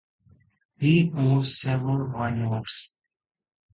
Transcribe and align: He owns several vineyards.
He 0.79 1.11
owns 1.15 1.59
several 1.59 2.07
vineyards. 2.07 2.97